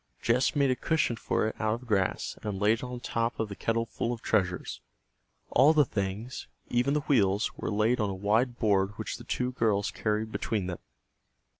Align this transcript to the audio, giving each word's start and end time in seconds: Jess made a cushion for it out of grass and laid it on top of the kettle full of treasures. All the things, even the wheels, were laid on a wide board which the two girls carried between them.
Jess 0.19 0.55
made 0.55 0.71
a 0.71 0.75
cushion 0.75 1.15
for 1.15 1.45
it 1.45 1.55
out 1.59 1.75
of 1.75 1.85
grass 1.87 2.35
and 2.41 2.59
laid 2.59 2.79
it 2.79 2.83
on 2.83 3.01
top 3.01 3.39
of 3.39 3.49
the 3.49 3.55
kettle 3.55 3.85
full 3.85 4.11
of 4.11 4.23
treasures. 4.23 4.81
All 5.51 5.73
the 5.73 5.85
things, 5.85 6.47
even 6.69 6.95
the 6.95 7.01
wheels, 7.01 7.51
were 7.55 7.69
laid 7.69 7.99
on 7.99 8.09
a 8.09 8.15
wide 8.15 8.57
board 8.57 8.97
which 8.97 9.17
the 9.17 9.23
two 9.23 9.51
girls 9.51 9.91
carried 9.91 10.31
between 10.31 10.65
them. 10.65 10.79